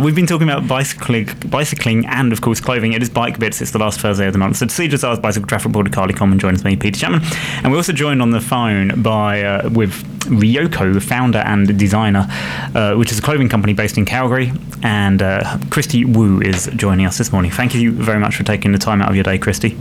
[0.00, 2.94] We've been talking about bicycling, bicycling, and of course clothing.
[2.94, 3.60] It is Bike Bits.
[3.60, 4.56] It's the last Thursday of the month.
[4.56, 7.20] So to see ours bicycle traffic reporter Karly Coleman joins me, Peter Chapman,
[7.62, 12.26] and we're also joined on the phone by uh, with Riyoko, the founder and designer,
[12.74, 14.52] uh, which is a clothing company based in Calgary,
[14.82, 17.50] and uh, Kristi Woo is joining us this morning.
[17.50, 19.76] Thank you very much for taking the time out of your day, Kristi.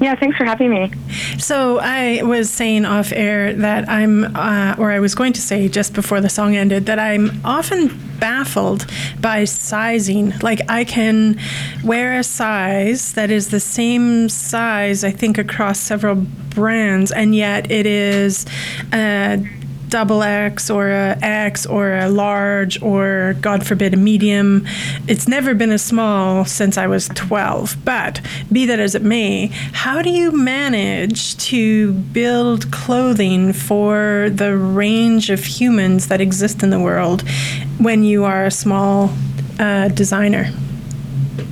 [0.00, 0.92] Yeah, thanks for having me.
[1.38, 5.68] So I was saying off air that I'm, uh, or I was going to say
[5.68, 8.86] just before the song ended, that I'm often baffled
[9.20, 10.38] by sizing.
[10.40, 11.38] Like I can
[11.82, 17.70] wear a size that is the same size, I think, across several brands, and yet
[17.70, 18.44] it is.
[18.92, 19.38] Uh,
[19.88, 24.66] double X or a X or a large or God forbid a medium.
[25.08, 27.84] It's never been a small since I was 12.
[27.84, 34.56] But be that as it may, how do you manage to build clothing for the
[34.56, 37.22] range of humans that exist in the world
[37.78, 39.12] when you are a small
[39.58, 40.44] uh, designer?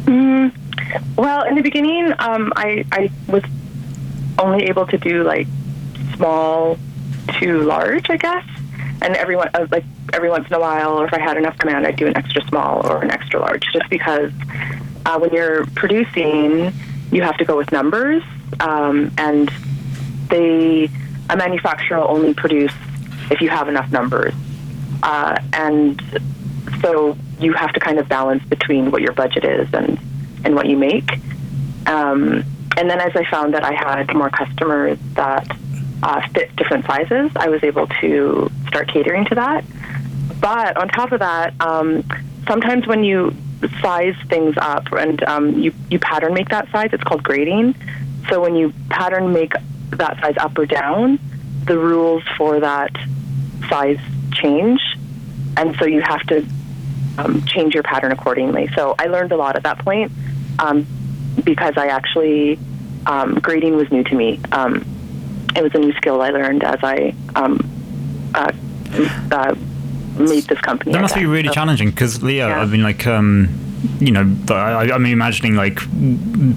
[0.04, 0.54] Mm,
[1.16, 3.42] well, in the beginning, um, I, I was
[4.38, 5.46] only able to do like
[6.16, 6.78] small
[7.38, 8.44] too large, I guess.
[9.02, 11.86] And everyone, uh, like every once in a while, or if I had enough command,
[11.86, 14.32] I'd do an extra small or an extra large, just because
[15.06, 16.72] uh, when you're producing,
[17.10, 18.22] you have to go with numbers,
[18.60, 19.50] um, and
[20.28, 20.88] they
[21.30, 22.72] a manufacturer will only produce
[23.30, 24.34] if you have enough numbers,
[25.02, 26.02] uh, and
[26.80, 29.98] so you have to kind of balance between what your budget is and
[30.44, 31.10] and what you make.
[31.86, 32.44] Um,
[32.76, 35.46] and then as I found that I had more customers that
[36.04, 39.64] uh, fit different sizes, I was able to start catering to that.
[40.38, 42.04] But on top of that, um,
[42.46, 43.34] sometimes when you
[43.80, 47.74] size things up and um, you, you pattern make that size, it's called grading.
[48.28, 49.54] So when you pattern make
[49.90, 51.18] that size up or down,
[51.64, 52.94] the rules for that
[53.70, 53.98] size
[54.32, 54.80] change.
[55.56, 56.46] And so you have to
[57.16, 58.68] um, change your pattern accordingly.
[58.76, 60.12] So I learned a lot at that point
[60.58, 60.86] um,
[61.42, 62.58] because I actually,
[63.06, 64.40] um, grading was new to me.
[64.52, 64.84] Um,
[65.56, 67.58] it was a new skill I learned as I um,
[68.34, 68.52] uh,
[69.30, 69.54] uh,
[70.18, 70.92] made this company.
[70.92, 72.60] That must be really so, challenging because, Leah, yeah.
[72.60, 73.60] I mean, like, um,
[74.00, 75.78] you know, I, I mean, imagining like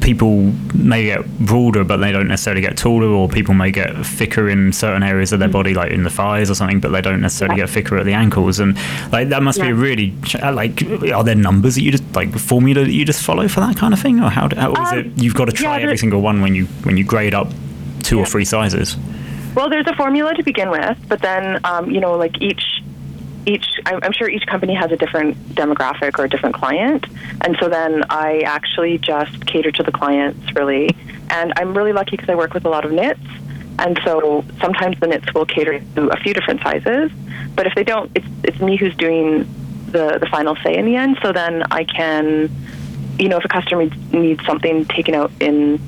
[0.02, 0.44] people
[0.74, 4.72] may get broader, but they don't necessarily get taller, or people may get thicker in
[4.72, 5.54] certain areas of their mm-hmm.
[5.54, 7.66] body, like in the thighs or something, but they don't necessarily yeah.
[7.66, 8.60] get thicker at the ankles.
[8.60, 8.76] And
[9.12, 9.66] like that must yeah.
[9.66, 10.82] be really like,
[11.12, 13.94] are there numbers that you just like formula that you just follow for that kind
[13.94, 14.50] of thing, or how?
[14.56, 17.04] how is um, it you've got to try every single one when you when you
[17.04, 17.50] grade up
[18.08, 18.96] two or three sizes?
[19.54, 22.64] Well, there's a formula to begin with, but then um, you know, like each
[23.46, 27.06] each I'm sure each company has a different demographic or a different client,
[27.42, 30.90] and so then I actually just cater to the clients really.
[31.30, 33.20] And I'm really lucky because I work with a lot of knits,
[33.80, 37.12] and so sometimes the knits will cater to a few different sizes.
[37.54, 39.46] But if they don't, it's it's me who's doing
[39.88, 41.18] the the final say in the end.
[41.22, 42.50] So then I can,
[43.20, 45.82] you know, if a customer needs something taken out in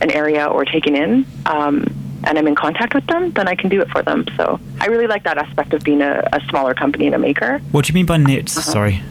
[0.00, 1.84] an area or taken in, um,
[2.24, 4.24] and I'm in contact with them, then I can do it for them.
[4.36, 7.60] So I really like that aspect of being a, a smaller company and a maker.
[7.70, 8.56] What do you mean by knits?
[8.56, 8.72] Uh-huh.
[8.72, 9.02] Sorry.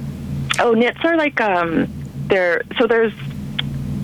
[0.60, 1.88] Oh, knits are like um,
[2.28, 3.14] they're so there's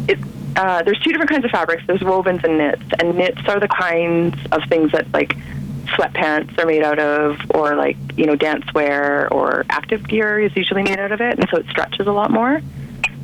[0.07, 0.19] it.
[0.55, 1.83] Uh, there's two different kinds of fabrics.
[1.87, 5.37] There's wovens and knits, and knits are the kinds of things that like
[5.85, 10.55] sweatpants are made out of, or like you know dance wear or active gear is
[10.55, 12.61] usually made out of it, and so it stretches a lot more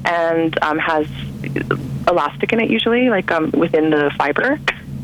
[0.06, 1.08] and um, has
[2.08, 4.60] elastic in it usually, like um, within the fiber.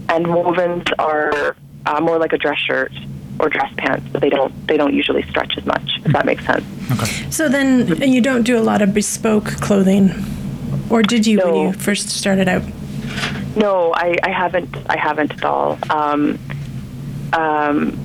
[0.09, 1.55] And wovens are
[1.85, 2.93] uh, more like a dress shirt
[3.39, 5.99] or dress pants, but they don't they don't usually stretch as much.
[6.05, 6.65] If that makes sense.
[6.91, 7.29] Okay.
[7.31, 10.11] So then you don't do a lot of bespoke clothing,
[10.89, 11.45] or did you no.
[11.45, 12.63] when you first started out?
[13.55, 14.75] No, I, I haven't.
[14.89, 15.77] I haven't at all.
[15.89, 16.39] Um,
[17.33, 17.99] um,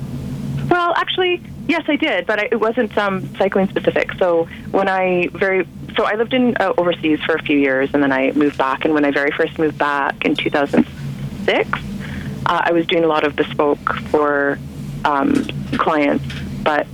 [0.69, 4.13] well, actually, yes, I did, but I, it wasn't um, cycling specific.
[4.13, 5.67] So when I very
[5.99, 8.85] so I lived in uh, overseas for a few years, and then I moved back.
[8.85, 13.25] And when I very first moved back in 2006, uh, I was doing a lot
[13.25, 14.57] of bespoke for
[15.03, 15.43] um,
[15.73, 16.23] clients,
[16.63, 16.87] but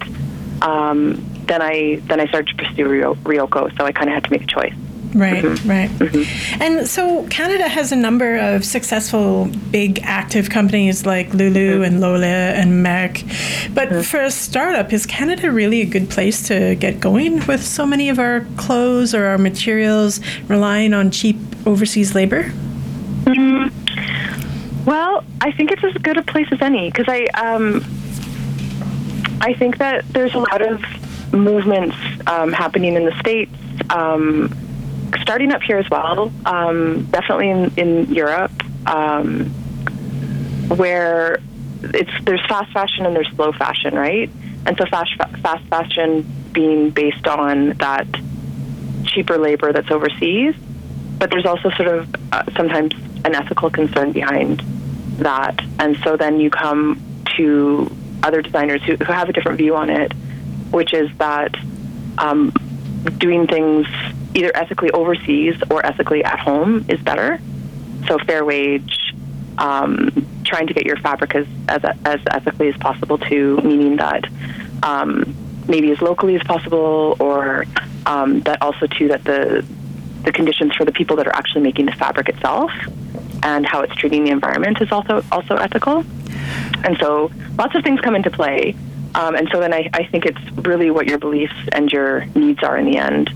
[0.64, 4.32] um, then I then I started to pursue Riyoko, so I kind of had to
[4.32, 4.74] make a choice.
[5.16, 5.70] Right, mm-hmm.
[5.70, 5.90] right.
[5.92, 6.62] Mm-hmm.
[6.62, 11.84] And so Canada has a number of successful big active companies like Lulu mm-hmm.
[11.84, 13.24] and Lola and Mac.
[13.74, 14.02] But mm-hmm.
[14.02, 18.10] for a startup, is Canada really a good place to get going with so many
[18.10, 20.20] of our clothes or our materials
[20.50, 22.52] relying on cheap overseas labor?
[23.24, 24.84] Mm-hmm.
[24.84, 27.86] Well, I think it's as good a place as any because I, um,
[29.40, 30.84] I think that there's a lot of
[31.34, 31.96] movements
[32.28, 33.54] um, happening in the states.
[33.90, 34.54] Um,
[35.22, 38.52] starting up here as well, um, definitely in, in Europe,
[38.88, 39.46] um,
[40.68, 41.40] where
[41.82, 44.30] it's there's fast fashion and there's slow fashion, right?
[44.66, 45.12] And so fast
[45.42, 48.08] fast fashion being based on that
[49.04, 50.56] cheaper labor that's overseas,
[51.20, 52.94] but there's also sort of uh, sometimes
[53.24, 54.62] an ethical concern behind
[55.18, 55.60] that.
[55.80, 57.02] And so then you come
[57.38, 60.12] to other designers who, who have a different view on it,
[60.72, 61.56] which is that
[62.18, 62.52] um,
[63.18, 63.88] doing things
[64.36, 67.40] either ethically overseas or ethically at home is better.
[68.08, 69.16] So fair wage,
[69.58, 74.26] um, trying to get your fabric as, as, as ethically as possible too, meaning that
[74.84, 75.36] um,
[75.68, 77.66] maybe as locally as possible, or
[78.06, 79.66] um, that also too that the
[80.24, 82.72] the conditions for the people that are actually making the fabric itself
[83.44, 86.04] and how it's treating the environment is also also ethical.
[86.84, 88.76] And so lots of things come into play.
[89.14, 92.64] Um, and so then I, I think it's really what your beliefs and your needs
[92.64, 93.30] are in the end.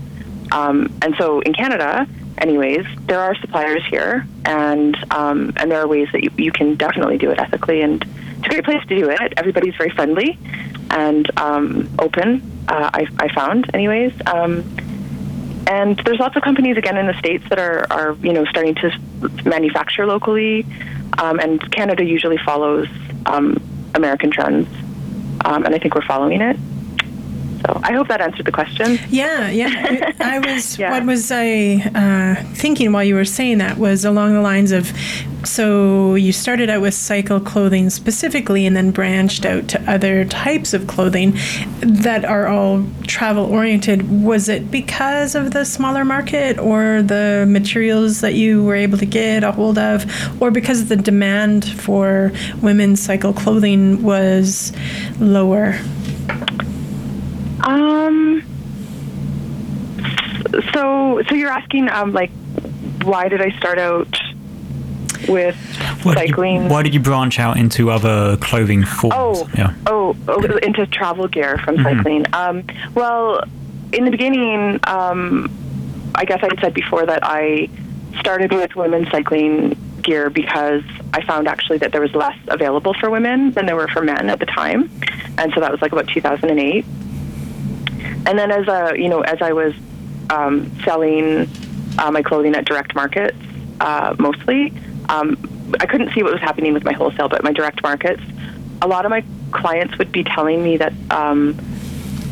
[0.52, 2.06] Um, and so in Canada,
[2.38, 6.74] anyways, there are suppliers here, and um, and there are ways that you, you can
[6.74, 8.04] definitely do it ethically, and
[8.38, 9.34] it's a great place to do it.
[9.36, 10.38] Everybody's very friendly
[10.90, 12.42] and um, open.
[12.68, 14.12] Uh, I, I found, anyways.
[14.26, 14.64] Um,
[15.66, 18.74] and there's lots of companies again in the states that are, are you know starting
[18.76, 18.90] to
[19.44, 20.66] manufacture locally,
[21.18, 22.88] um, and Canada usually follows
[23.26, 23.56] um,
[23.94, 24.68] American trends,
[25.44, 26.56] um, and I think we're following it.
[27.66, 28.98] So I hope that answered the question.
[29.10, 30.12] Yeah, yeah.
[30.20, 30.92] I was yeah.
[30.92, 34.92] what was I uh, thinking while you were saying that was along the lines of
[35.44, 40.74] so you started out with cycle clothing specifically and then branched out to other types
[40.74, 41.36] of clothing
[41.80, 44.22] that are all travel oriented.
[44.22, 49.06] Was it because of the smaller market or the materials that you were able to
[49.06, 50.06] get a hold of
[50.42, 54.72] or because the demand for women's cycle clothing was
[55.18, 55.78] lower?
[57.62, 58.42] Um.
[60.72, 62.30] So, so you're asking, um, like,
[63.02, 64.18] why did I start out
[65.28, 65.56] with
[66.02, 66.56] why cycling?
[66.56, 69.14] Did you, why did you branch out into other clothing forms?
[69.16, 69.74] Oh, yeah.
[69.86, 71.98] oh, oh into travel gear from mm-hmm.
[71.98, 72.24] cycling.
[72.32, 72.64] Um,
[72.94, 73.42] well,
[73.92, 75.50] in the beginning, um,
[76.14, 77.68] I guess I said before that I
[78.18, 83.10] started with women's cycling gear because I found actually that there was less available for
[83.10, 84.90] women than there were for men at the time,
[85.38, 86.84] and so that was like about 2008
[88.26, 89.74] and then as a you know as I was
[90.30, 91.48] um, selling
[91.98, 93.36] uh, my clothing at direct markets
[93.80, 94.72] uh, mostly,
[95.08, 95.36] um,
[95.80, 98.22] I couldn't see what was happening with my wholesale, but my direct markets,
[98.82, 101.58] a lot of my clients would be telling me that um,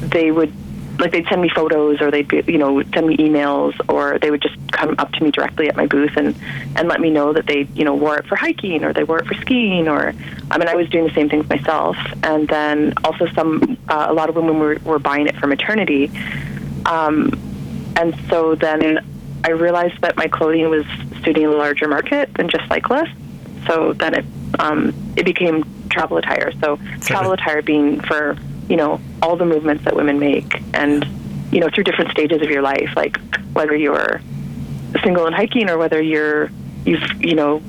[0.00, 0.52] they would
[0.98, 4.30] like they'd send me photos or they'd be, you know send me emails or they
[4.30, 6.34] would just come up to me directly at my booth and
[6.76, 9.18] and let me know that they you know wore it for hiking or they wore
[9.18, 10.12] it for skiing or
[10.50, 11.96] I mean I was doing the same things myself.
[12.22, 16.10] And then also some uh, a lot of women were, were buying it for maternity.
[16.86, 17.32] Um,
[17.96, 19.04] and so then
[19.44, 20.84] I realized that my clothing was
[21.24, 23.14] suiting a larger market than just cyclists.
[23.66, 24.24] So then it
[24.58, 26.52] um, it became travel attire.
[26.60, 28.36] So travel attire being for
[28.68, 31.06] you know all the movements that women make and
[31.50, 33.18] you know through different stages of your life like
[33.52, 34.20] whether you're
[35.02, 36.50] single and hiking or whether you're
[36.84, 37.62] you've you know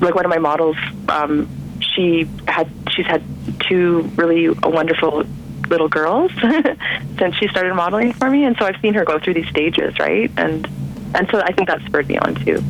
[0.00, 0.76] like one of my models
[1.08, 1.48] um,
[1.80, 3.22] she had she's had
[3.60, 5.24] two really wonderful
[5.68, 6.30] little girls
[7.18, 8.44] since she started modeling for me.
[8.44, 10.30] And so I've seen her go through these stages right?
[10.36, 10.66] And
[11.14, 12.62] and so I think that spurred me on too.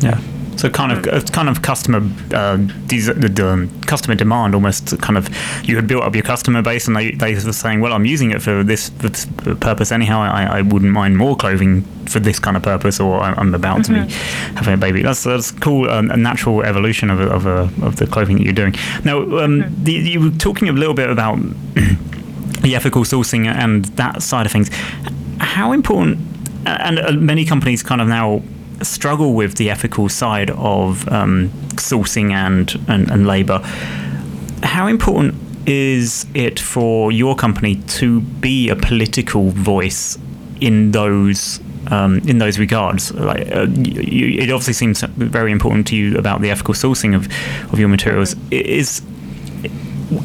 [0.00, 0.20] Yeah
[0.64, 1.98] so kind of uh, kind of customer
[2.32, 2.56] uh,
[2.86, 5.28] the um, customer demand almost kind of
[5.68, 8.30] you had built up your customer base and they, they were saying well I'm using
[8.30, 9.26] it for this, this
[9.60, 13.54] purpose anyhow I, I wouldn't mind more clothing for this kind of purpose or I'm
[13.54, 13.94] about mm-hmm.
[13.94, 14.56] to be mm-hmm.
[14.56, 17.96] having a baby that's that's cool um, a natural evolution of a, of, a, of
[17.96, 18.74] the clothing that you're doing
[19.04, 19.84] now um, mm-hmm.
[19.84, 21.36] the, you were talking a little bit about
[22.62, 24.70] the ethical sourcing and that side of things
[25.40, 26.18] how important
[26.64, 28.42] and uh, many companies kind of now
[28.82, 33.60] struggle with the ethical side of um, sourcing and, and, and labour.
[34.62, 35.34] How important
[35.66, 40.18] is it for your company to be a political voice
[40.60, 43.12] in those um, in those regards.
[43.12, 47.28] Like, uh, you, it obviously seems very important to you about the ethical sourcing of,
[47.72, 48.34] of your materials.
[48.50, 49.02] Is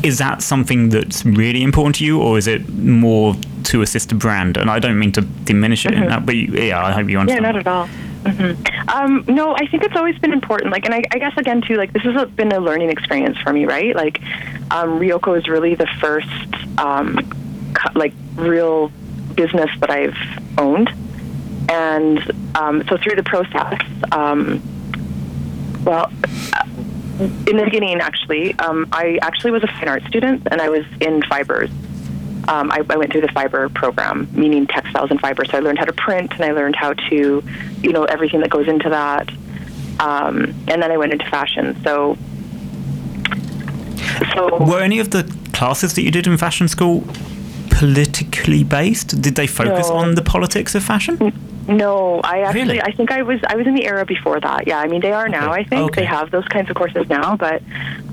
[0.04, 4.16] is that something that's really important to you, or is it more to assist a
[4.16, 4.58] brand?
[4.58, 6.04] And I don't mean to diminish it mm-hmm.
[6.04, 7.44] in that, but you, yeah, I hope you understand.
[7.44, 7.90] Yeah, not at all.
[8.24, 8.90] Mm-hmm.
[8.90, 10.72] Um, no, I think it's always been important.
[10.72, 13.54] Like, and I, I guess again too, like this has been a learning experience for
[13.54, 13.96] me, right?
[13.96, 14.22] Like,
[14.72, 16.28] um, Riyoko is really the first,
[16.78, 17.18] um,
[17.96, 18.92] like, real
[19.36, 20.18] business that I've
[20.58, 20.90] owned,
[21.70, 22.20] and
[22.56, 24.62] um, so through the process, um,
[25.84, 26.12] well.
[27.20, 30.86] in the beginning, actually, um, I actually was a fine art student, and I was
[31.02, 31.70] in fibers
[32.50, 35.46] um, I, I, went through the fiber program, meaning textiles and fiber.
[35.46, 37.44] So I learned how to print and I learned how to,
[37.84, 39.30] you know, everything that goes into that.
[40.00, 41.80] Um, and then I went into fashion.
[41.84, 42.18] So,
[44.34, 47.04] so were any of the classes that you did in fashion school
[47.70, 49.22] politically based?
[49.22, 49.96] Did they focus no.
[49.96, 51.32] on the politics of fashion?
[51.68, 52.82] No, I actually Really?
[52.82, 54.66] I think I was I was in the era before that.
[54.66, 55.52] Yeah, I mean they are now.
[55.52, 56.02] I think Okay.
[56.02, 57.62] they have those kinds of courses now, but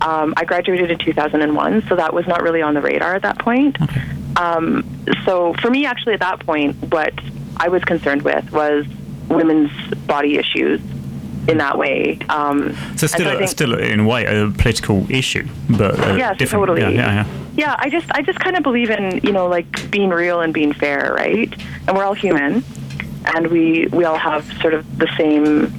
[0.03, 3.39] um, I graduated in 2001, so that was not really on the radar at that
[3.39, 3.79] point.
[4.37, 4.85] Um,
[5.25, 7.13] so for me, actually, at that point, what
[7.57, 8.85] I was concerned with was
[9.29, 9.71] women's
[10.07, 10.81] body issues
[11.49, 12.19] in that way.
[12.29, 16.37] Um, So still, a, think- still in a way a political issue, but uh, Yes,
[16.39, 16.63] different.
[16.67, 16.81] totally.
[16.83, 17.27] Yeah, yeah, yeah.
[17.57, 20.53] Yeah, I just I just kind of believe in you know like being real and
[20.53, 21.51] being fair, right?
[21.89, 22.63] And we're all human,
[23.35, 25.73] and we we all have sort of the same.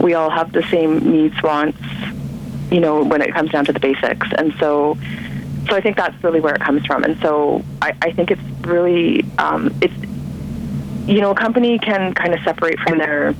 [0.00, 1.78] We all have the same needs, wants,
[2.72, 4.98] you know, when it comes down to the basics, and so.
[5.68, 8.42] So I think that's really where it comes from, and so I, I think it's
[8.66, 9.94] really um, it's
[11.08, 13.34] you know a company can kind of separate from their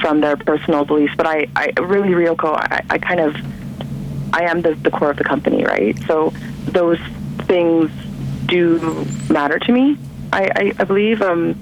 [0.00, 3.36] from their personal beliefs, but I, I really Riyoko I, I kind of
[4.32, 5.96] I am the, the core of the company, right?
[6.06, 6.32] So
[6.64, 6.98] those
[7.42, 7.90] things
[8.46, 9.96] do matter to me.
[10.32, 11.22] I, I, I believe.
[11.22, 11.58] Um,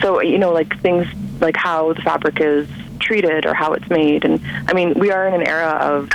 [0.00, 1.06] so you know, like things
[1.40, 2.68] like how the fabric is
[3.00, 6.10] treated or how it's made, and I mean, we are in an era of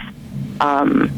[0.62, 1.12] um,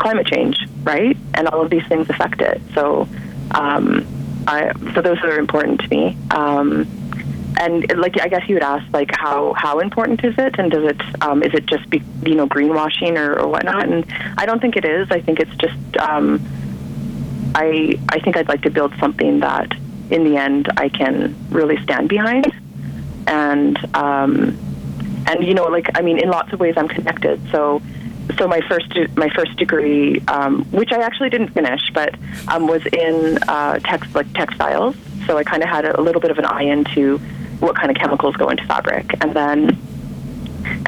[0.00, 1.16] climate change, right?
[1.34, 2.60] And all of these things affect it.
[2.74, 3.08] So,
[3.52, 4.06] um,
[4.46, 6.16] I, so those are important to me.
[6.30, 6.88] Um,
[7.58, 10.84] and like I guess you would ask, like how how important is it, and does
[10.84, 13.88] it um, is it just be you know greenwashing or, or whatnot?
[13.88, 14.06] And
[14.38, 15.10] I don't think it is.
[15.10, 16.40] I think it's just um,
[17.54, 19.72] I I think I'd like to build something that
[20.10, 22.50] in the end I can really stand behind,
[23.26, 24.56] and um,
[25.26, 27.42] and you know like I mean in lots of ways I'm connected.
[27.50, 27.82] So
[28.40, 32.14] so my first my first degree, um, which I actually didn't finish, but
[32.48, 34.96] um, was in uh, text like textiles.
[35.26, 37.18] So I kind of had a little bit of an eye into
[37.60, 39.78] what kind of chemicals go into fabric, and then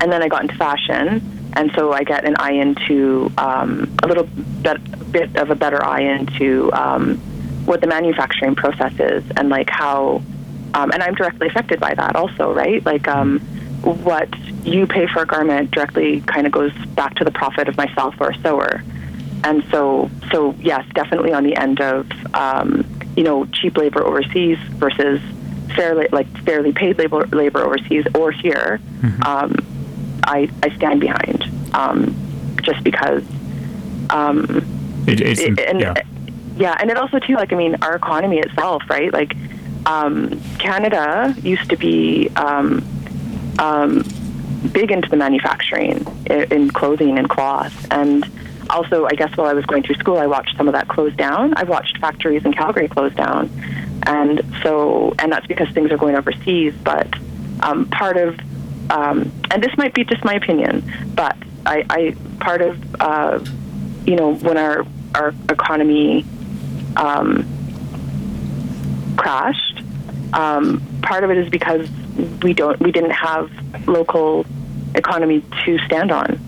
[0.01, 4.07] and then I got into fashion, and so I get an eye into um, a
[4.07, 7.19] little bit, bit of a better eye into um,
[7.67, 10.23] what the manufacturing process is, and like how,
[10.73, 12.85] um, and I'm directly affected by that also, right?
[12.85, 13.47] Like um,
[13.85, 14.29] what
[14.65, 18.15] you pay for a garment directly kind of goes back to the profit of myself
[18.21, 18.83] or a sewer,
[19.45, 22.85] and so so yes, definitely on the end of um,
[23.17, 25.21] you know cheap labor overseas versus
[25.75, 28.81] fairly like fairly paid labor labor overseas or here.
[29.25, 29.55] Um,
[30.25, 31.43] I, I stand behind
[31.75, 32.15] um,
[32.62, 33.25] just because
[34.11, 34.45] um,
[35.09, 35.95] It, it's it- and yeah.
[36.57, 39.12] yeah, and it also too like I mean our economy itself, right?
[39.12, 39.35] Like
[39.87, 42.85] um, Canada used to be um,
[43.59, 44.05] um,
[44.73, 48.25] big into the manufacturing in, in clothing and cloth, and
[48.71, 51.15] also I guess while I was going through school, I watched some of that close
[51.15, 51.55] down.
[51.55, 53.51] I've watched factories in Calgary close down,
[54.05, 56.75] and so and that's because things are going overseas.
[56.83, 57.09] But
[57.61, 58.39] um, part of
[58.91, 60.83] um, and this might be just my opinion,
[61.15, 63.45] but I, I part of uh,
[64.07, 66.25] you know when our our economy
[66.97, 67.47] um,
[69.17, 69.83] crashed,
[70.33, 71.89] um, part of it is because
[72.42, 73.50] we don't we didn't have
[73.88, 74.45] local
[74.95, 76.38] economy to stand on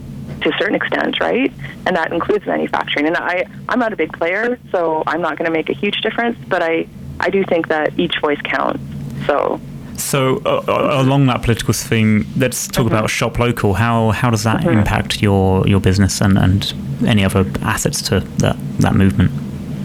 [0.42, 1.50] to a certain extent, right?
[1.86, 3.06] And that includes manufacturing.
[3.06, 6.00] And I I'm not a big player, so I'm not going to make a huge
[6.02, 6.86] difference, but I
[7.20, 8.82] I do think that each voice counts.
[9.26, 9.60] So.
[9.96, 12.94] So uh, uh, along that political theme, let's talk Mm-hmm.
[12.94, 13.74] about shop local.
[13.74, 16.74] How how does that impact your your business and, and
[17.06, 19.30] any other assets to that that movement?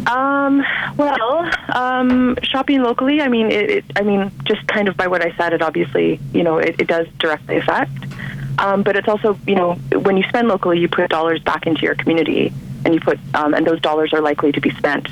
[0.08, 0.64] Um,
[1.00, 5.26] well, um, shopping locally, I mean, it, it, I mean, just kind of by what
[5.26, 7.92] I said, it obviously, you know, it, it does directly affect.
[8.58, 11.84] Um, but it's also, you know, when you spend locally, you put dollars back into
[11.84, 12.54] your community,
[12.84, 15.08] and you put, um, and those dollars are likely to be spent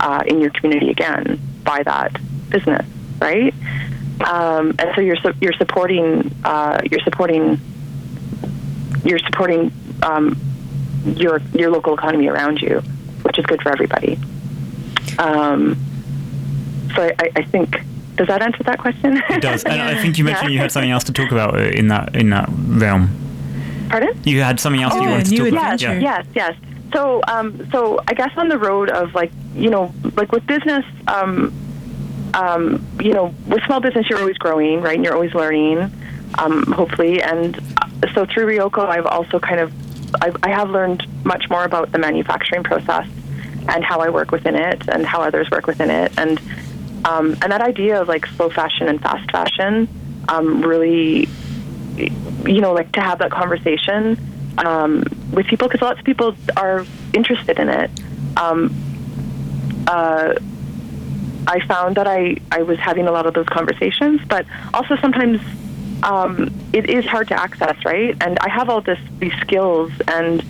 [0.00, 2.14] uh, in your community again by that
[2.50, 2.86] business,
[3.18, 3.54] right?
[4.20, 7.58] Um, and so you're su- you're supporting uh, you're supporting
[9.02, 9.72] you're supporting
[10.02, 10.38] um,
[11.06, 12.80] your your local economy around you,
[13.22, 14.18] which is good for everybody.
[15.22, 15.76] Um,
[16.94, 17.76] so I, I, I think
[18.16, 19.22] does that answer that question?
[19.30, 20.54] It does, and I think you mentioned Yeah.
[20.54, 23.08] you had something else to talk about in that in that realm.
[23.88, 24.14] Pardon?
[24.24, 25.72] You had something else Oh, you wanted to new talk about.
[25.74, 26.00] adventure.
[26.00, 26.54] Yes, yes.
[26.92, 30.84] So, um, so I guess on the road of like, you know, like with business,
[31.08, 31.52] um,
[32.34, 34.94] um, you know, with small business, you're always growing, right?
[34.96, 35.90] And you're always learning,
[36.38, 37.22] um, hopefully.
[37.22, 39.72] And uh, so through Riyoko, I've also kind of,
[40.22, 43.06] I've, I have learned much more about the manufacturing process
[43.68, 46.12] and how I work within it and how others work within it.
[46.16, 46.40] And,
[47.04, 49.88] um, and that idea of like slow fashion and fast fashion,
[50.28, 51.28] um, really,
[51.96, 54.18] you know, like to have that conversation
[54.58, 57.90] um, with people because lots of people are interested in it.
[58.36, 58.74] Um,
[59.86, 60.34] uh,
[61.46, 65.40] I found that I, I was having a lot of those conversations, but also sometimes
[66.02, 68.16] um, it is hard to access, right?
[68.20, 70.44] And I have all this these skills and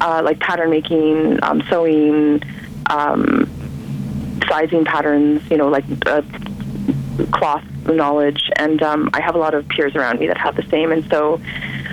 [0.00, 2.42] uh, like pattern making, um, sewing,
[2.90, 3.50] um,
[4.48, 6.22] sizing patterns, you know, like uh,
[7.32, 10.64] cloth knowledge, and um, I have a lot of peers around me that have the
[10.64, 10.92] same.
[10.92, 11.40] And so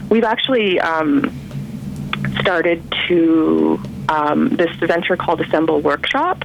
[0.10, 1.32] we've actually um,
[2.40, 3.80] started to
[4.10, 6.44] um, this venture called Assemble Workshop,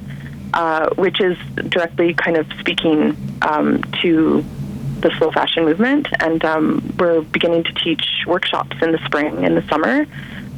[0.55, 1.37] uh, which is
[1.69, 4.45] directly kind of speaking um, to
[5.01, 6.09] the slow fashion movement.
[6.21, 10.07] And um, we're beginning to teach workshops in the spring and the summer,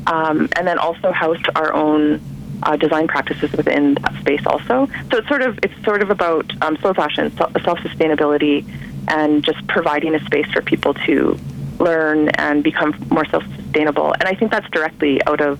[0.06, 2.20] um, and then also house our own
[2.62, 4.88] uh, design practices within that space also.
[5.10, 8.64] So it's sort of it's sort of about um, slow fashion, self sustainability,
[9.08, 11.38] and just providing a space for people to
[11.78, 14.12] learn and become more self sustainable.
[14.12, 15.58] And I think that's directly out of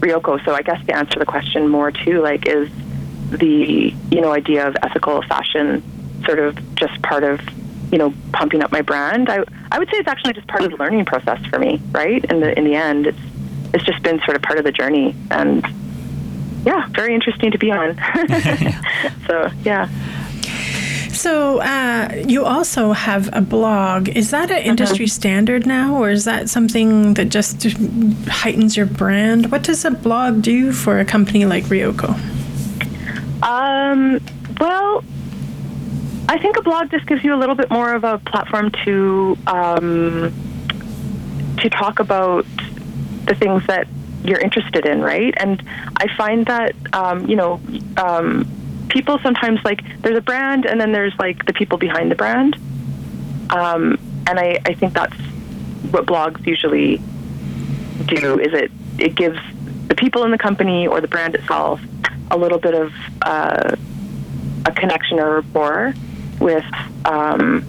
[0.00, 0.44] Riyoko.
[0.44, 2.70] So I guess to answer the question more too, like is
[3.30, 5.82] the you know idea of ethical fashion
[6.24, 7.40] sort of just part of
[7.92, 9.28] you know pumping up my brand.
[9.28, 12.24] I I would say it's actually just part of the learning process for me, right?
[12.24, 13.18] In the in the end, it's
[13.74, 15.66] it's just been sort of part of the journey and
[16.64, 17.96] yeah, very interesting to be on.
[19.26, 19.88] so yeah.
[21.10, 24.08] So uh, you also have a blog.
[24.08, 24.68] Is that an uh-huh.
[24.68, 25.10] industry mm-hmm.
[25.10, 27.62] standard now, or is that something that just
[28.28, 29.50] heightens your brand?
[29.50, 32.10] What does a blog do for a company like Riyoko?
[33.42, 34.20] Um,
[34.60, 35.04] well,
[36.28, 39.36] I think a blog just gives you a little bit more of a platform to
[39.46, 40.32] um,
[41.58, 42.46] to talk about
[43.30, 43.86] the things that
[44.24, 45.32] you're interested in, right?
[45.36, 45.62] And
[45.96, 47.60] I find that um, you know
[47.96, 48.46] um,
[48.88, 52.56] people sometimes like there's a brand and then there's like the people behind the brand,
[53.50, 55.16] um, and I, I think that's
[55.92, 57.00] what blogs usually
[58.06, 58.38] do.
[58.40, 59.38] Is it it gives
[59.86, 61.80] the people in the company or the brand itself
[62.32, 63.76] a little bit of uh,
[64.66, 65.94] a connection or rapport
[66.40, 66.64] with
[67.04, 67.64] um,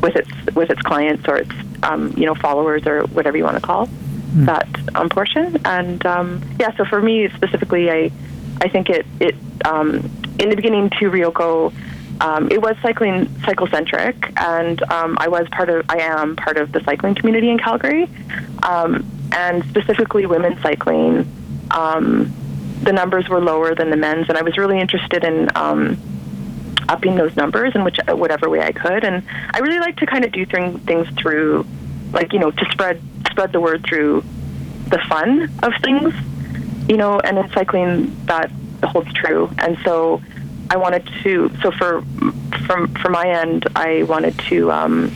[0.00, 1.52] with its with its clients or its
[1.82, 3.88] um, you know followers or whatever you want to call
[4.36, 4.46] mm.
[4.46, 5.58] that um, portion.
[5.64, 8.12] And um, yeah, so for me specifically, I
[8.60, 11.72] I think it it um, in the beginning to Riyoko.
[12.18, 15.84] Um, it was cycling cycle centric, and um, I was part of.
[15.90, 18.08] I am part of the cycling community in Calgary,
[18.62, 21.30] and specifically women's cycling.
[22.82, 25.98] The numbers were lower than the men's, and I was really interested in um,
[26.88, 29.04] upping those numbers in which whatever way I could.
[29.04, 29.22] And
[29.52, 31.66] I really like to kind of do th- things through,
[32.12, 33.00] like you know, to spread
[33.36, 34.24] spread the word through
[34.88, 36.14] the fun of things,
[36.88, 38.50] you know, and in cycling that
[38.82, 39.50] holds true.
[39.58, 40.22] And so
[40.70, 42.02] I wanted to, so for
[42.66, 45.14] from from my end, I wanted to um,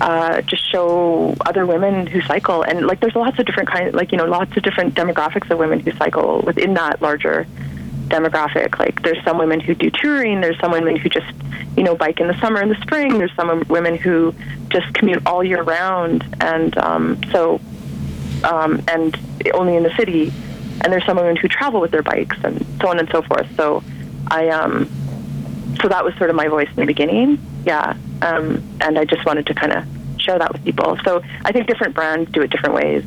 [0.00, 4.10] uh, just show other women who cycle, and like there's lots of different kinds, like
[4.10, 7.46] you know, lots of different demographics of women who cycle within that larger
[8.08, 8.78] demographic.
[8.78, 11.32] Like there's some women who do touring, there's some women who just
[11.76, 13.18] you know bike in the summer and the spring.
[13.18, 14.34] There's some women who
[14.68, 17.60] just commute all year round, and um, so
[18.44, 19.16] um, and
[19.54, 20.32] only in the city.
[20.80, 23.46] And there's some women who travel with their bikes and so on and so forth.
[23.56, 23.82] So
[24.28, 24.90] I um,
[25.80, 27.38] so that was sort of my voice in the beginning.
[27.64, 29.84] Yeah, um, and I just wanted to kind of
[30.18, 30.98] share that with people.
[31.04, 33.04] So I think different brands do it different ways.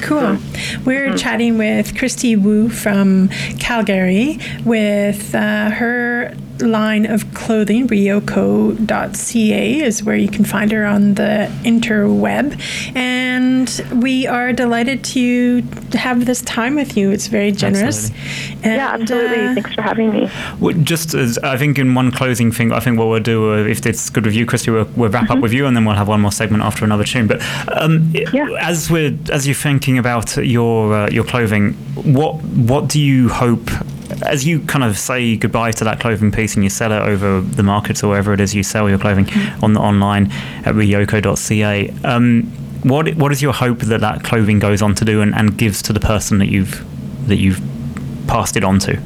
[0.00, 0.38] Cool.
[0.84, 1.16] We're mm-hmm.
[1.16, 3.28] chatting with Kristi Woo from
[3.58, 6.15] Calgary with uh, her
[6.60, 12.60] line of clothing, riyoko.ca is where you can find her on the interweb.
[12.96, 17.10] And we are delighted to have this time with you.
[17.10, 18.10] It's very generous.
[18.10, 18.64] Absolutely.
[18.64, 19.44] And, yeah, absolutely.
[19.44, 20.30] Uh, Thanks for having me.
[20.60, 23.58] Well, just as I think in one closing thing, I think what we'll do, uh,
[23.58, 25.32] if it's good with you, Kristi, we'll, we'll wrap mm-hmm.
[25.32, 27.26] up with you and then we'll have one more segment after another tune.
[27.26, 27.42] But
[27.80, 28.48] um, yeah.
[28.60, 33.70] as we're as you're thinking about your uh, your clothing, what what do you hope
[34.22, 37.40] as you kind of say goodbye to that clothing piece and you sell it over
[37.40, 39.64] the markets or wherever it is you sell your clothing mm-hmm.
[39.64, 40.30] on the online
[40.64, 42.42] at riyoko.ca, um,
[42.82, 45.82] what what is your hope that that clothing goes on to do and, and gives
[45.82, 46.84] to the person that you've
[47.28, 47.60] that you've
[48.26, 48.96] passed it on to?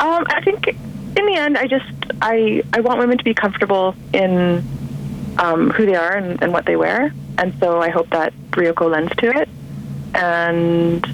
[0.00, 3.94] Um, I think in the end, I just I I want women to be comfortable
[4.12, 4.62] in
[5.38, 8.90] um, who they are and, and what they wear, and so I hope that Riyoko
[8.90, 9.48] lends to it,
[10.14, 11.06] and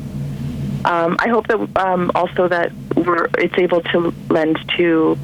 [0.84, 5.18] um, I hope that um, also that we're, it's able to lend to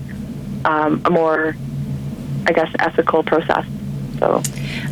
[0.65, 1.57] um, a more,
[2.47, 3.67] I guess, ethical process.
[4.19, 4.43] So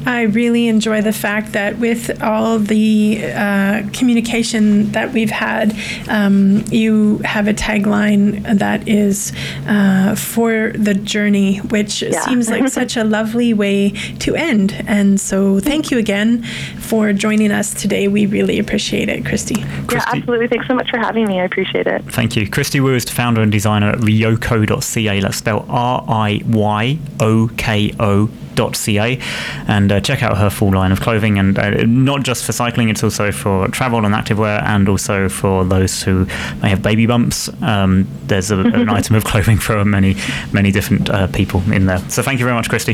[0.06, 5.76] I really enjoy the fact that with all the uh, communication that we've had,
[6.08, 9.32] um, you have a tagline that is
[9.66, 12.20] uh, for the journey, which yeah.
[12.20, 14.72] seems like such a lovely way to end.
[14.87, 16.42] And so, thank you again
[16.78, 18.08] for joining us today.
[18.08, 19.44] We really appreciate it, Kristi.
[19.44, 19.92] Kristi.
[19.92, 20.48] Yeah, absolutely.
[20.48, 21.40] Thanks so much for having me.
[21.40, 22.04] I appreciate it.
[22.06, 22.48] Thank you.
[22.48, 25.20] Kristi Woo is the founder and designer at riyoko.ca.
[25.20, 29.18] Let's spell R I Y O K O .ca
[29.66, 32.88] and uh, check out her full line of clothing and uh, not just for cycling
[32.88, 36.26] it's also for travel and activewear and also for those who
[36.62, 37.48] may have baby bumps.
[37.62, 40.16] Um, there's a, an item of clothing for many
[40.52, 41.98] many different uh, people in there.
[42.10, 42.92] So thank you very much Kristi